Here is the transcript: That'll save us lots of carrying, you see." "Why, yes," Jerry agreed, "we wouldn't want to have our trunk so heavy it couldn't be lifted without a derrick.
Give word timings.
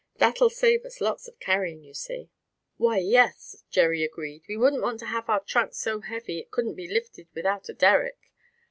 That'll 0.15 0.49
save 0.49 0.83
us 0.83 0.99
lots 0.99 1.27
of 1.27 1.39
carrying, 1.39 1.83
you 1.83 1.93
see." 1.93 2.31
"Why, 2.77 2.97
yes," 2.97 3.63
Jerry 3.69 4.03
agreed, 4.03 4.41
"we 4.49 4.57
wouldn't 4.57 4.81
want 4.81 4.99
to 5.01 5.05
have 5.05 5.29
our 5.29 5.43
trunk 5.43 5.75
so 5.75 5.99
heavy 5.99 6.39
it 6.39 6.49
couldn't 6.49 6.73
be 6.73 6.87
lifted 6.91 7.27
without 7.35 7.69
a 7.69 7.73
derrick. 7.75 8.17